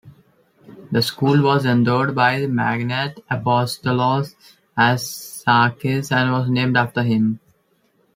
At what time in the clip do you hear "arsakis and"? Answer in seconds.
4.75-6.31